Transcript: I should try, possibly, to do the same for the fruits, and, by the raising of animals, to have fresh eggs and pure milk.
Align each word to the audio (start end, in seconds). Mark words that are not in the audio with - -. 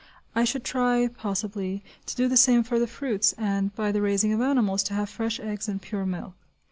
I 0.33 0.45
should 0.45 0.63
try, 0.63 1.07
possibly, 1.15 1.83
to 2.07 2.15
do 2.15 2.27
the 2.27 2.35
same 2.35 2.63
for 2.63 2.79
the 2.79 2.87
fruits, 2.87 3.33
and, 3.33 3.71
by 3.75 3.91
the 3.91 4.01
raising 4.01 4.33
of 4.33 4.41
animals, 4.41 4.81
to 4.85 4.95
have 4.95 5.11
fresh 5.11 5.39
eggs 5.39 5.67
and 5.67 5.79
pure 5.79 6.07
milk. 6.07 6.33